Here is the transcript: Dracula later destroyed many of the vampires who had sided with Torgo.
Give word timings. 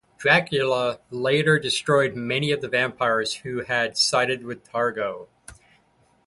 Dracula 0.17 0.99
later 1.11 1.59
destroyed 1.59 2.15
many 2.15 2.51
of 2.51 2.61
the 2.61 2.67
vampires 2.67 3.35
who 3.35 3.61
had 3.65 3.99
sided 3.99 4.43
with 4.43 4.67
Torgo. 4.67 5.27